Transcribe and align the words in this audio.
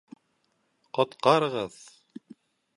—Ҡотҡарығыҙ! 0.99 1.79